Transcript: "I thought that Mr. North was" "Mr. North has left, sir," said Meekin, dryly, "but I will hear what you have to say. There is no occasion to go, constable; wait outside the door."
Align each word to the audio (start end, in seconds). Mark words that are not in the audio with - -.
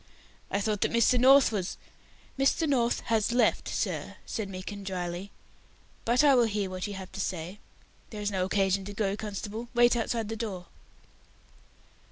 "I 0.49 0.59
thought 0.59 0.81
that 0.81 0.89
Mr. 0.91 1.19
North 1.19 1.51
was" 1.51 1.77
"Mr. 2.39 2.67
North 2.67 3.01
has 3.01 3.31
left, 3.31 3.67
sir," 3.67 4.15
said 4.25 4.49
Meekin, 4.49 4.83
dryly, 4.83 5.29
"but 6.05 6.23
I 6.23 6.33
will 6.33 6.45
hear 6.45 6.71
what 6.71 6.87
you 6.87 6.95
have 6.95 7.11
to 7.11 7.21
say. 7.21 7.59
There 8.09 8.19
is 8.19 8.31
no 8.31 8.43
occasion 8.43 8.83
to 8.85 8.93
go, 8.93 9.15
constable; 9.15 9.67
wait 9.75 9.95
outside 9.95 10.27
the 10.27 10.35
door." 10.35 10.65